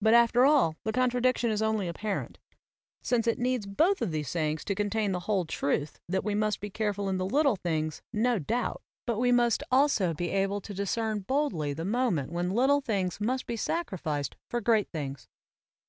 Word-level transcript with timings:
But 0.00 0.14
after 0.14 0.44
all 0.46 0.76
the 0.84 0.92
contradiction 0.92 1.50
is 1.50 1.60
only 1.60 1.88
apparent, 1.88 2.38
since 3.02 3.26
it 3.26 3.36
needs 3.40 3.66
both 3.66 4.00
of 4.00 4.12
these 4.12 4.28
sayings 4.28 4.64
to 4.64 4.76
contain 4.76 5.10
the 5.10 5.18
whole 5.26 5.44
truth 5.44 5.98
that 6.08 6.22
we 6.22 6.36
must 6.36 6.60
be 6.60 6.70
careful 6.70 7.08
in 7.08 7.18
little 7.18 7.56
things, 7.56 8.00
no 8.12 8.38
doubt, 8.38 8.80
but 9.08 9.18
we 9.18 9.32
must 9.32 9.64
also 9.72 10.14
be 10.14 10.28
able 10.30 10.60
to 10.60 10.72
discern 10.72 11.18
boldly 11.18 11.72
the 11.72 11.84
moment 11.84 12.30
when 12.30 12.54
little 12.54 12.80
things 12.80 13.20
must 13.20 13.44
be 13.44 13.56
sacrificed 13.56 14.36
for 14.48 14.60
great 14.60 14.88
things. 14.92 15.26